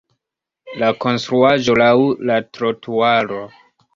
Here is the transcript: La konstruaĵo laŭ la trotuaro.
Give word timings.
La 0.83 0.89
konstruaĵo 1.03 1.77
laŭ 1.81 1.91
la 2.31 2.39
trotuaro. 2.57 3.41